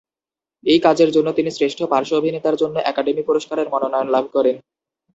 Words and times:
এই 0.63 0.79
কাজের 0.79 1.09
জন্য 1.11 1.27
তিনি 1.33 1.49
শ্রেষ্ঠ 1.51 1.79
পার্শ্ব 1.83 2.13
অভিনেতার 2.17 2.55
জন্য 2.55 2.75
একাডেমি 2.81 3.23
পুরস্কারের 3.27 3.67
মনোনয়ন 3.73 4.07
লাভ 4.09 4.25
করেন। 4.33 4.55